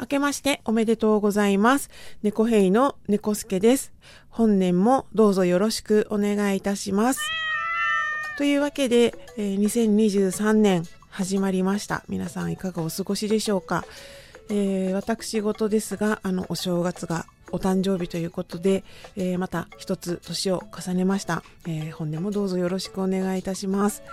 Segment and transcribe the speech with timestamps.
[0.00, 1.90] 明けましておめでとうございます。
[2.22, 3.92] 猫ヘイの猫助です。
[4.28, 7.20] 本年もどうぞよろしくお願いいたします。
[8.36, 12.04] というわけで、えー2023年始まりました。
[12.08, 13.84] 皆さんいかがお過ごしでしょうか。
[14.50, 18.84] えー私事ですが、あの、お正月がお誕生日ということで、
[19.16, 24.04] えーまた一つ年を重ねました、えー本年もどうぞよろしくお願いいたします。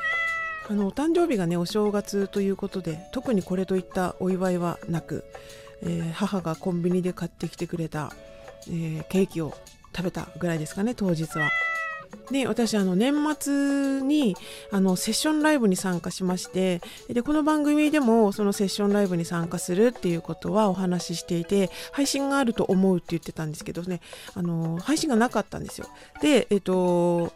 [0.67, 5.23] あのお誕生日がねお正月ということで特にこれといったお祝いはなく、
[5.81, 8.13] えー母がコンビニで買ってきてくれた、
[8.67, 9.53] えーケーキを
[9.95, 11.49] 食べたぐらいですかね当日は。
[12.31, 14.35] で私あの年末に
[14.71, 24.01] あのセッションライブに参加しましてでこの番組でもそのセッションライブに参加するっていうことはお話ししていて配信があると思うって言ってたんですけどね
[24.33, 25.87] あの配信がなかったんですよ。
[26.21, 27.33] でえっと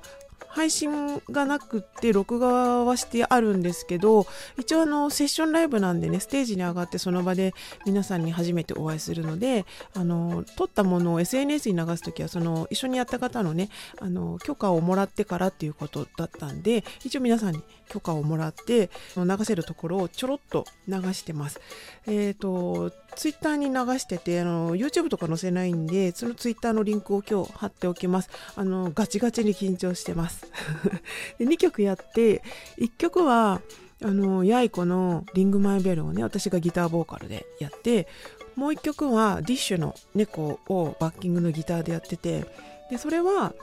[0.50, 4.26] 配信がなくて録画はしてあるんですけど
[4.58, 7.54] 一応あのセッションライブなんでねステージに上がってその場で
[7.86, 13.70] 皆さんに初めてお会いするのであの撮ったものを SNS に流す時はその一緒にやった方のね
[14.02, 21.60] あの許可をもらってからっていうことだったんで一応皆さんに許可をもらって流せるところをちょろっと流してます。
[22.08, 30.39] えっ、とツイッターに流しててあの YouTube とか載せないんでそのツイッターのリンクを今日貼っておきますあのガチガチに緊張してます
[31.38, 32.42] で2曲やって
[32.78, 33.62] 1曲は
[34.02, 38.08] あのやいこの「リングマイベル」をね私がギターボーカルでやって
[38.56, 42.46] もう1曲はディッシュの猫をバッキングのギターでやってて
[42.90, 43.54] でそれは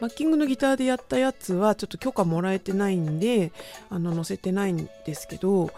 [0.00, 3.52] バッキングのギターでやったやつはちょっと許可もらえてないんで
[3.88, 5.70] あの載せてないんですけど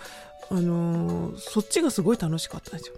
[0.50, 2.94] あのーそっちがすごい楽しかったんですよ。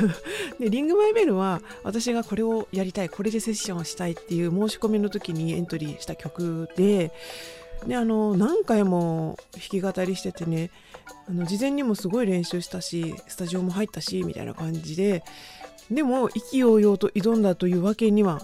[0.58, 7.12] でリングマイベルは私がこれをやりたいこれでセッションをしたいっていう申し込みの時にエントリーした曲で
[7.86, 10.70] であの何回も弾き語りしててね
[11.28, 15.22] あの事前にもすごい練習したしスタジオも入ったしみたいな感じで
[15.90, 18.40] でも意気揚々と挑んだというわけには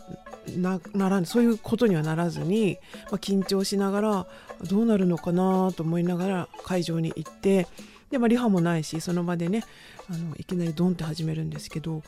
[0.56, 2.78] ならんそういうことにはならずに、
[3.10, 4.26] まあ、緊張しながら
[4.69, 7.66] どうなるのかなと思いながら会場に行って
[8.10, 9.64] で、まあ、リハもないしその場でね
[10.10, 12.02] あのいきなりドンって始めるんですけど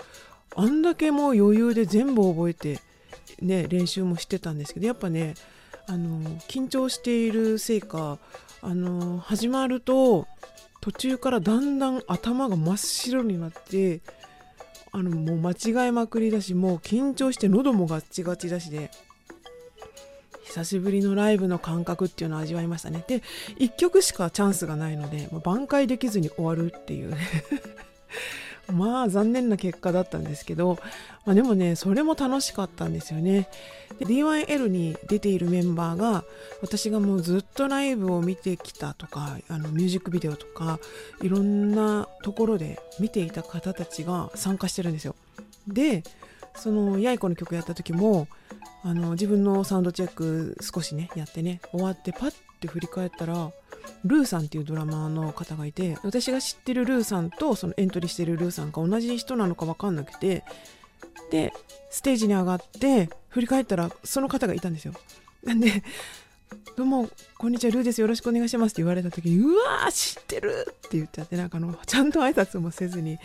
[0.57, 2.81] あんだけもう余裕で全部覚えて、
[3.41, 5.35] ね、練習もしてたんですけどやっぱね
[5.87, 8.19] あの緊張しているせいか
[8.63, 10.27] あの始まると
[10.81, 14.01] 途中からだんだん頭が真っ白になって
[14.95, 18.93] あのもう間違えまくりだしもう緊張して喉もガッチガチだしで
[20.45, 23.05] 久しぶりのライブの感覚っていうのを味わいましたね。
[23.09, 23.21] で
[23.59, 27.11] 1曲しかチャンスがないのでもう挽回できずに終わるっていう。
[27.11, 27.19] ね
[28.73, 30.79] まあ残念な結果だったんですけど、
[31.25, 33.49] まあ、でもねそれも楽しかったんですよね。
[33.99, 36.25] で D1L に出ているメンバーが
[36.63, 40.79] 私がもうずっとライブを見てきたとかあのミュージックビデオとか
[41.23, 45.15] いろんなところで見ていた方たちが参加してるんですよ。
[45.69, 46.03] で
[46.57, 48.29] そのやいこの曲やった時も
[48.83, 53.51] あの自分のサウンドチェック少しねやってね終わってパッて振り返ったら
[54.05, 60.45] ルーさんっていうドラマーの方がいて私が知ってるルーさんとそのエントリーしてるルーさんが同じ人なのか分かんなくて
[61.31, 61.53] で
[61.91, 64.95] ステージに上がって振り返ったらその方がいたんですよ。
[65.43, 65.83] なんで
[66.77, 67.09] 「どうも
[67.39, 68.01] こんにちはルーです。
[68.01, 73.19] よろしくお願いします」って言われた時に「うわー知ってる!」って言っちゃってなんかあのちゃんと挨拶もせずに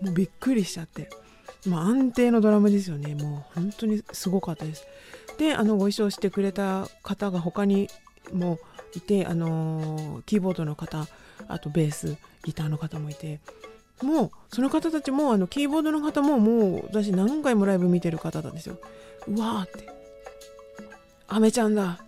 [0.00, 1.10] もうびっくりしちゃって。
[1.66, 3.14] まあ安定のドラムですよね。
[3.14, 4.84] もう本当にすごかったです。
[5.38, 7.88] であのご一緒してくれた方が他に
[8.32, 8.60] もう
[8.96, 11.06] いてあのーキーボードの方
[11.48, 13.40] あとベースギターの方もいて
[14.02, 18.78] もうその方たちもあのキーボードの方ももう私何回もライブ見てる方なんですよ。
[19.28, 19.88] うわーって。
[21.28, 22.00] アメちゃんだ。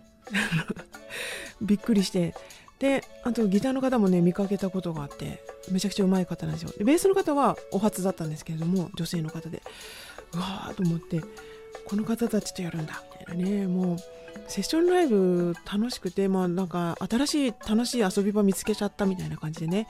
[1.62, 2.34] びっくりして。
[2.78, 6.72] であとギターの方もね見かけたことがあってめちゃくちゃうまい方なんですよ。
[6.76, 9.62] でベースの方はお初だったんですけれども女性の方で。
[10.34, 11.22] うわーと思って
[11.86, 13.96] この方たちとやるんだみたいなねもう
[14.48, 19.88] セッションライブ楽しくてまあなんか新しい楽しい遊び場見つけちゃったみたいな感じでね。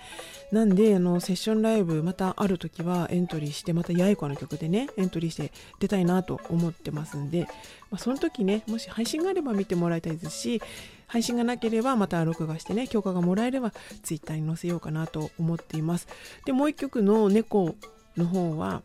[0.53, 7.43] なんであのセッションライブまたある時はエントリーしてまたやいこの曲でねエントリーして出たいなと思ってますんで、
[7.91, 10.63] まあ、その時ねもし配信があれば見てもらいたいですし
[11.07, 16.09] 配信がなければまた録画してね許可がもらえればツイッターに載せようかなと思っています。
[16.45, 17.75] でもう一曲の「猫」
[18.17, 18.83] の方は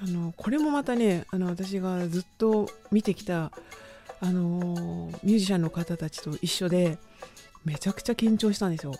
[0.00, 3.52] あのこれもまたねあの私がずっと見てきた
[4.20, 4.83] あの
[5.24, 6.98] ミュージシャンの方たちと一緒で
[7.64, 8.94] めちゃくちゃ緊張したんですよ。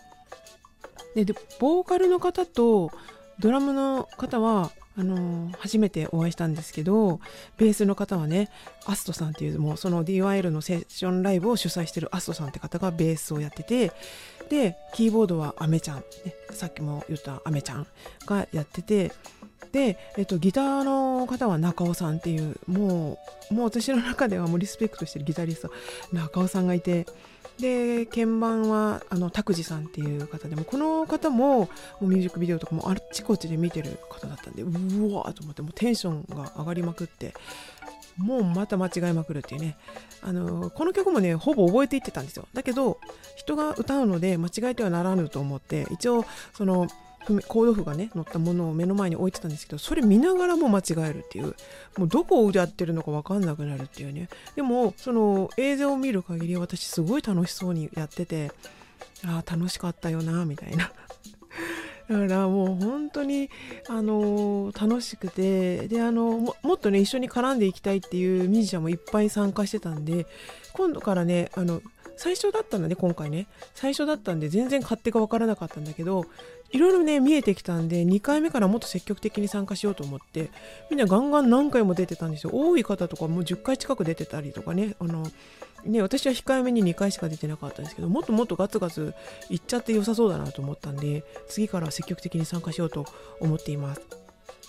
[1.15, 2.91] ででボーカルの方と
[3.39, 7.19] ドラムの方はあの初めてお会いしたんですけど
[7.57, 8.49] ベースの方はね
[8.85, 13.91] アストさんっていうもうその DYL のセッションライブを主催してるアストさんって方がベースをやってて
[14.49, 16.03] でキーボードはアメちゃん、ね、
[16.51, 17.87] さっきも言ったアメちゃん
[18.25, 19.11] がやってて
[19.75, 23.19] で、えっと、ギターの方は中尾さんっていうも
[23.51, 25.71] うもう私の中ではもうリスペクトしてるギタリスト
[26.13, 27.05] 中尾さんがいて
[27.59, 31.67] で鍵盤はあの拓司さんっていう方でもこの方も
[31.99, 37.33] ミュージックビデオとかもあっちこっちで見てる方だったんでうわーと思ってもうテンションが上がりまくって
[38.17, 39.75] もうまた間違えまくるっていうね。
[40.21, 42.47] あのこの曲もねほぼ覚えていってたんですよ。
[42.53, 42.97] だけど
[43.35, 46.23] 人が歌うので間違えてはならぬと思って一応
[46.53, 46.87] その
[47.25, 51.55] コード譜がね載ったものを目の前に置いてたんですけどそれ見ながらも間違えるっていう。
[51.97, 54.29] もうどこをやってるのか分かんなくなるっていうね。
[54.55, 58.51] でもその映像を見る限り私すごい楽しそうにやってて
[59.25, 60.91] ああ楽しかったよなみたいな。
[62.09, 63.49] だからもう本当に、
[63.89, 70.27] あのー、楽しくてであのももっとね一緒に絡んでいきたいっていうミュージシャンもいっぱい参加してたんで
[70.73, 71.81] 今度からねあの
[72.17, 73.47] 最初だったんだね今回ね。
[73.73, 76.25] 最初だったんで全然勝手が分からなかったんだけど
[76.71, 80.49] いろいろね見えてきたんで2回目からもっと積極的に参加しようと思って
[80.89, 82.51] みんなガンガン何回も出てたんですよ。
[82.53, 84.95] 多い方とかもう10回近く出てたりとかね。
[84.99, 85.23] あの
[85.85, 89.13] ね私は控えめに2回しか出てなかったんですけどもっともっとガツガツ
[89.49, 93.05] いっちゃって良さそうだなと思ったんで次からは積極的に参加しようと
[93.39, 94.01] 思っています。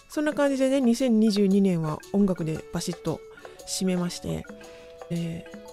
[0.09, 3.21] そんな感じでね2022年は音楽でバシッと
[3.67, 4.45] 締めまして、
[5.11, 5.66] えー、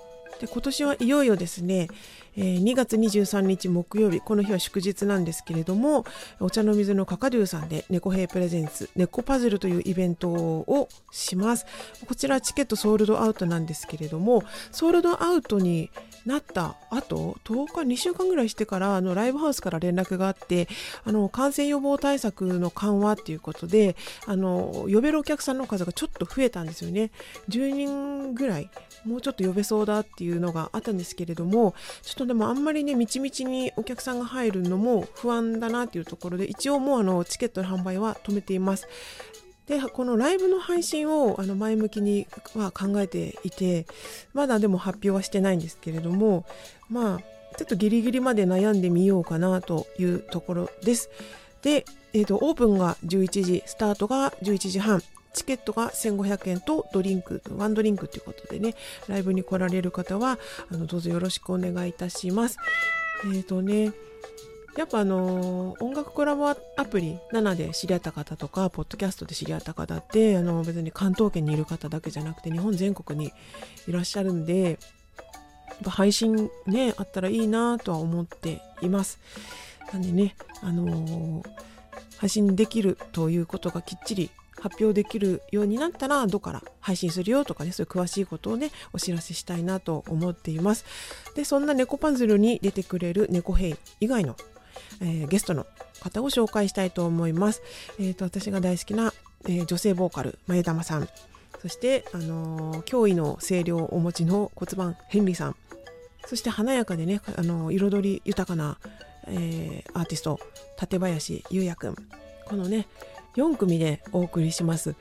[0.44, 1.88] で今年はいよいよですね
[2.36, 6.06] えー、2月23日木曜日この日は祝日なんですけれども
[6.40, 11.66] お茶の水のカカドゥさんで猫兵プレゼンツ猫パズルというイベントをします。
[12.08, 15.92] こちらチケットソールドアウトなんですけれどもソールドアウトに
[16.26, 20.68] なった後10日2週間ぐらいしてからあのライブハウスから連絡があって
[21.04, 27.12] あの感染予防対策の緩和っていうことであの呼べるお客さんの数がちょっと増えたんですよね。
[27.50, 28.70] 10人ぐらい
[29.06, 38.88] もうちょっと呼べそうだっていういうのがあったんですけれどもちょっとでもあんまりねみちみちにお客さんが入るのも不安だなっていうところで一応もうあのチケットの販売は止めています
[39.68, 43.86] でこのライブの配信をあの前向きには考えていて
[44.34, 46.46] まだでも発表はしてないんですけれども
[46.90, 51.10] まあちょっとギリギリまで悩んでみようかなというところです。
[51.62, 55.02] で、えーと、オープンが11時スタートが11時半
[55.34, 58.76] チケットが1500円とドリンクワンドリンクということでね
[59.08, 60.38] ライブに来られる方は
[60.72, 62.58] あのどうぞよろしくお願いいたします。
[63.26, 63.94] えっ、ー、とね
[64.78, 73.32] やっぱあのー、音楽コラボアプリ7で知り合った方とかポッドキャストで知り合った方ってあの別に関東圏にいる方だけじゃなくて日本全国に
[73.88, 74.80] いらっしゃるんで
[75.86, 79.20] 配信ねあったらいいなとは思っています
[79.92, 81.44] なんでねあのー、
[82.18, 84.32] 配信できるということがきっちり
[84.64, 90.86] 発表できるようになったらどこから配信するよとかねそういう詳しいことをねお知らせしたいなと思っています。
[91.36, 94.38] でそんな猫パズルに出てくれる猫兵以外の
[95.02, 95.66] えー、ゲストの
[96.02, 97.62] 方を紹介したいと思います。
[98.00, 99.14] えーと、私が大好きな、
[99.46, 101.08] えー、女性ボーカル前玉さん。
[101.62, 105.56] そして、あのー、驚異の声量をお持ちの骨盤ヘンリーさん。
[106.26, 108.78] そして華やかでね、あの、彩り豊かな、
[109.28, 110.40] えー、アーティスト
[110.78, 111.96] 館林優也くん。
[112.46, 112.88] このね
[113.36, 114.96] 4組でお送りします。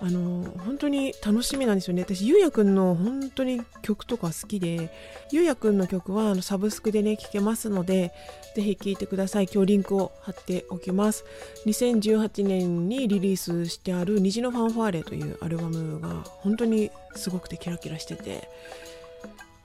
[0.00, 2.02] あの本当に楽しみなんですよね。
[2.02, 4.90] 私ゆうやくんの本当に曲とか好きで
[5.30, 8.12] ゆうやくんの曲はあのサブスクでね聴けますので
[8.56, 9.48] ぜひ聴いてください。
[9.52, 11.24] 今日リンクを貼っておきます。
[11.66, 18.48] 2018年にリリースしてある虹のファンファーレというアルバムが本当にすごくてキラキラしてて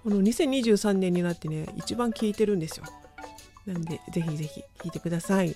[0.04, 2.86] この2023年になってね一番聴いてるんですよ。
[3.66, 5.56] なんでぜひぜひ聴いてください。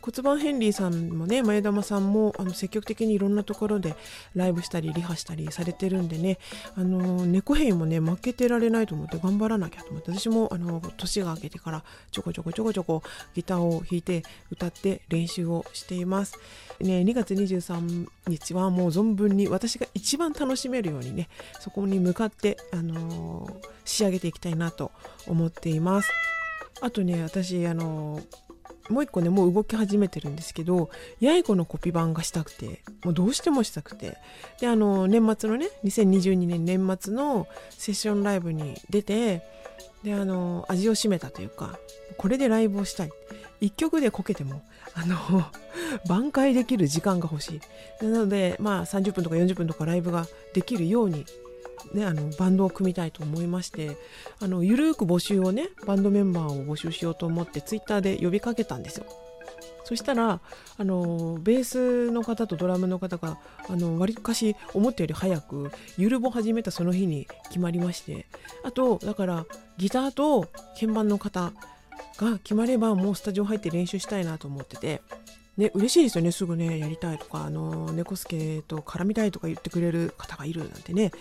[0.00, 3.94] 骨盤ヘンリーさんもね前玉さんもあの積極的にいろんなところで
[4.34, 6.38] ライブしたりリハしたりされてるんでね
[6.74, 13.02] あの猫兵もね負けてられないと思って頑張らなきゃと思って私もあの年が明けてからちょこちょこちょこちょこ
[13.34, 16.38] ギターを弾いて歌って練習をしています。
[16.80, 21.28] ね、2月23日はもう存分に私が一番楽しめるようにね
[21.60, 24.92] そこに向かって、あのー、仕上げていきたいなと
[25.26, 26.10] 思っています。
[26.82, 28.45] あとね私あのー
[28.88, 30.90] もう一個ねもう動き始めてるんですけど
[31.20, 34.16] 八重子のコピー版がしたくてもうどうしてもしたくて。
[34.60, 39.42] であの年末のね2022年年末のセッションライブに出て
[40.02, 41.78] であの味を占めたというか
[42.16, 43.10] これでライブをしたい。
[43.62, 44.62] 1曲でこけても
[44.94, 45.16] あの
[46.08, 47.60] 挽回できる時間が欲し
[48.00, 48.04] い。
[48.04, 51.24] なのでまあ30分とか40分とかライブができるように
[51.92, 53.96] ね、あのバンドを組みたいと思いまして
[54.40, 59.06] あのゆるく募集をねバンドメンバーを募集しようと思ってツイッターで呼びかけたんですよ。
[59.84, 60.40] そしたら
[60.78, 63.38] あのベースの方とドラムの方が
[63.68, 68.26] あの割かし思ったより早くゆるぼ始めたその日に決まりまして
[68.64, 69.46] あとだから
[69.78, 71.52] ギターと鍵盤の方
[72.18, 75.02] が決まればもうスタジオ入って練習したいなと思ってて
[75.56, 76.32] ね、嬉しいですよね。
[76.32, 81.12] すぐね、やりたいとか、あの、猫助と絡みたいとか言ってくれる方がいるなんてね、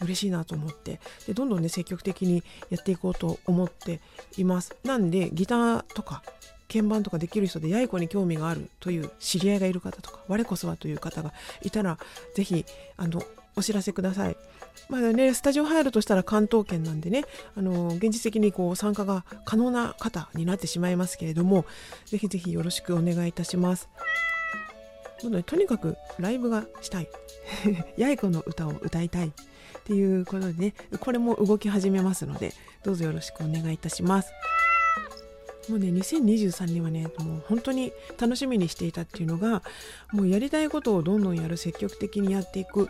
[0.00, 4.00] 嬉しいなと思って、で、どんどんね、積極的にやっていこうと思って
[4.38, 4.74] います。
[4.84, 6.22] なんで、ギターとか、
[6.68, 11.98] 鍵盤とかできる人で、やいこに興味があるという知り合いがいる方とか、我こそはという方がいたら、
[12.34, 12.64] ぜひ、
[12.96, 13.22] あの、
[13.56, 14.36] お知らせください。
[14.88, 17.24] まだね、スタジオ入るとしたら関東圏なんでね、
[17.56, 21.64] あの、現実的にこう参加が可能な方になってしまいますけれども、
[22.06, 23.88] ぜひぜひよろしくお願いいたします。
[25.22, 27.08] もうね、とにかくライブがしたい。
[27.96, 29.32] やいこの歌を歌いたい。
[29.82, 32.52] っていうことでね、これも動き始めますので、
[32.84, 34.32] どうぞよろしくお願いいたします。
[35.68, 39.62] もうね2023年はねもう本当に楽しみにしていたっていうのが
[40.12, 42.88] もうやりたいことをどんどんやる積極的にやっていく。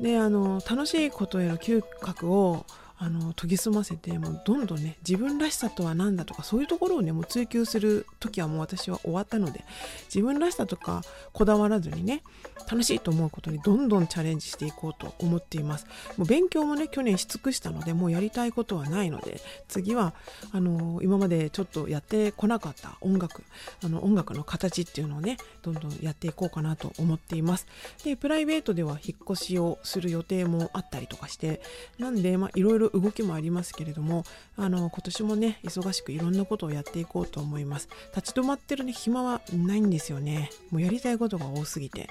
[0.00, 2.66] であの楽しいことへの嗅覚を
[3.04, 9.62] あの研ぎ澄ませてもうどんどんね自分らしさとは何だとかそういうところをねもう追求する時はもう私は終わったので
[10.06, 11.02] 自分らしさとか
[11.34, 12.22] こだわらずにね
[12.70, 15.86] 楽しいと思うことにどんどんチャレンジしていこうと思っています。
[16.16, 20.14] もう勉強もね去年し尽くしたのでもうやりたいことはないので次は
[20.52, 23.42] あの今までちょっとやってこなかった音楽
[23.84, 27.66] あの音楽の形っていうのをねどんどんやっていこうかなと思っています。
[28.02, 31.60] でプライベートでは引っ越しをする予定もあったりとかして
[31.98, 34.24] なんでまあいろいろ動きもありますけれども
[34.56, 37.88] あの今年もね忙しくいろんなことをやっていこうと思います。
[38.14, 40.50] 立ち止まってるね暇はないんですよね。
[40.70, 42.08] もうやりたいことが多すぎて。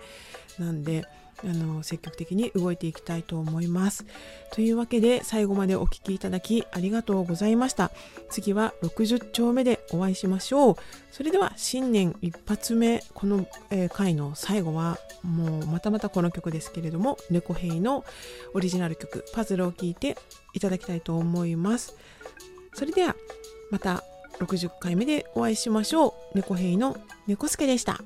[0.60, 1.06] なんで
[1.44, 4.06] あの積極的に動いていきたいと思います。
[4.52, 7.92] というわけで最後までお聴きいただきありがとうございました。
[8.30, 10.76] 次は60丁目でお会いしましょう。
[11.12, 18.04] それでは新年一発目この、えー、回の最後はもうまたまたこの曲ですけれども猫兵の
[18.54, 20.18] オリジナル曲パズルを聴いて
[20.54, 21.96] いただきたいと思います。
[22.74, 23.16] それでは
[23.72, 24.04] また
[24.40, 26.38] 60回目でお会いしましょう。
[26.38, 26.98] 猫兵の
[27.28, 28.02] 猫助でした。